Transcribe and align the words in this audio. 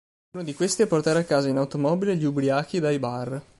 Uno 0.31 0.43
di 0.43 0.55
questi 0.55 0.81
è 0.81 0.87
portare 0.87 1.19
a 1.19 1.23
casa 1.25 1.47
in 1.47 1.57
automobile 1.57 2.15
gli 2.15 2.23
ubriachi 2.25 2.79
dai 2.79 2.97
bar. 2.97 3.39